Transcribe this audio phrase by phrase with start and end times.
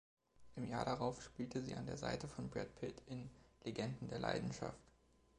[0.55, 3.29] Im Jahr darauf spielte sie an der Seite von Brad Pitt in
[3.63, 4.79] „Legenden der Leidenschaft“.